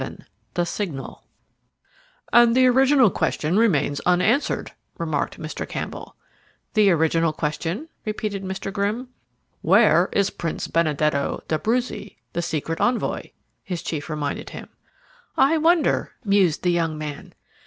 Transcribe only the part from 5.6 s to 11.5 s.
Campbell. "The original question?" repeated Mr. Grimm. "Where is Prince Benedetto